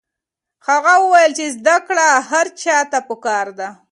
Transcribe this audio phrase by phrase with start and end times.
[0.67, 3.69] هغه وویل چې زده کړه هر چا ته پکار ده.